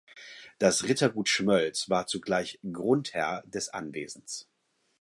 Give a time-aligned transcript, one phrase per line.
[0.57, 4.49] Das Rittergut Schmölz war zugleich Grundherr des Anwesens.